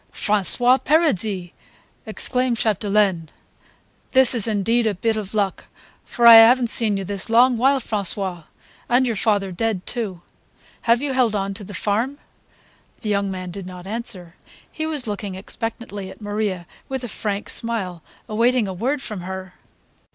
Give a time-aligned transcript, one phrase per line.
[0.11, 1.51] "François Paradis!"
[2.07, 3.29] exclaimed Chapdelaine.
[4.13, 5.65] "This is indeed a bit of luck,
[6.03, 8.45] for I haven't seen you this long while, François.
[8.89, 10.21] And your father dead too.
[10.89, 12.17] Have you held on to the farm?"
[13.01, 14.33] The young man did not answer;
[14.71, 19.53] he was looking expectantly at Maria with a frank smile, awaiting a word from her.